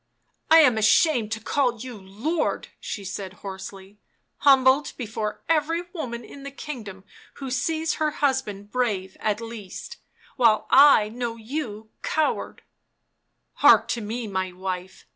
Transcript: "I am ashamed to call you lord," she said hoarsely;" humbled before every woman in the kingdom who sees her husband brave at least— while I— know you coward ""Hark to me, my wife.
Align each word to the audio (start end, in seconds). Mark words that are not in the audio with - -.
"I 0.49 0.61
am 0.61 0.79
ashamed 0.79 1.31
to 1.33 1.39
call 1.39 1.79
you 1.79 1.95
lord," 1.95 2.69
she 2.79 3.05
said 3.05 3.33
hoarsely;" 3.45 3.99
humbled 4.37 4.93
before 4.97 5.43
every 5.47 5.83
woman 5.93 6.25
in 6.25 6.41
the 6.41 6.49
kingdom 6.49 7.03
who 7.35 7.51
sees 7.51 7.93
her 8.01 8.09
husband 8.09 8.71
brave 8.71 9.15
at 9.19 9.39
least— 9.39 9.97
while 10.37 10.65
I— 10.71 11.09
know 11.09 11.35
you 11.35 11.91
coward 12.01 12.63
""Hark 13.61 13.87
to 13.89 14.01
me, 14.01 14.25
my 14.25 14.51
wife. 14.51 15.05